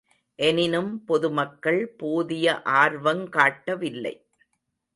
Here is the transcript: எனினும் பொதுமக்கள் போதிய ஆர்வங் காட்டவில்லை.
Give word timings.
எனினும் 0.39 1.03
பொதுமக்கள் 1.05 1.87
போதிய 1.97 2.61
ஆர்வங் 2.61 3.29
காட்டவில்லை. 3.29 4.15